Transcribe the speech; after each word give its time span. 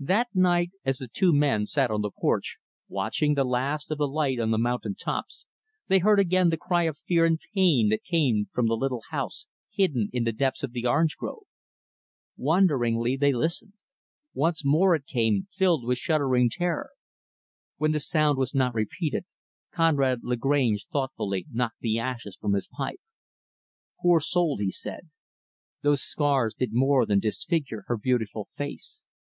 That 0.00 0.28
night, 0.34 0.72
as 0.84 0.98
the 0.98 1.08
two 1.08 1.32
men 1.32 1.64
sat 1.64 1.90
on 1.90 2.02
the 2.02 2.10
porch, 2.10 2.58
watching 2.88 3.32
the 3.32 3.42
last 3.44 3.90
of 3.90 3.96
the 3.96 4.06
light 4.06 4.38
on 4.38 4.50
the 4.50 4.58
mountain 4.58 4.94
tops, 4.94 5.46
they 5.88 5.98
heard 6.00 6.20
again 6.20 6.50
the 6.50 6.58
cry 6.58 6.82
of 6.82 6.98
fear 6.98 7.24
and 7.24 7.40
pain 7.54 7.88
that 7.88 8.04
came 8.04 8.50
from 8.52 8.66
the 8.66 8.76
little 8.76 9.00
house 9.10 9.46
hidden 9.70 10.10
in 10.12 10.24
the 10.24 10.30
depths 10.32 10.62
of 10.62 10.72
the 10.72 10.86
orange 10.86 11.16
grove. 11.16 11.44
Wonderingly 12.36 13.16
they 13.16 13.32
listened. 13.32 13.72
Once 14.34 14.62
more 14.62 14.94
it 14.94 15.06
came 15.06 15.48
filled 15.50 15.86
with 15.86 15.96
shuddering 15.96 16.50
terror. 16.50 16.90
When 17.78 17.92
the 17.92 18.00
sound 18.00 18.36
was 18.36 18.54
not 18.54 18.74
repeated, 18.74 19.24
Conrad 19.72 20.20
Lagrange 20.22 20.86
thoughtfully 20.86 21.46
knocked 21.50 21.80
the 21.80 21.98
ashes 21.98 22.36
from 22.38 22.52
his 22.52 22.68
pipe. 22.68 23.00
"Poor 24.02 24.20
soul," 24.20 24.58
he 24.58 24.70
said. 24.70 25.08
"Those 25.80 26.02
scars 26.02 26.54
did 26.54 26.74
more 26.74 27.06
than 27.06 27.20
disfigure 27.20 27.84
her 27.86 27.96
beautiful 27.96 28.48
face. 28.54 29.02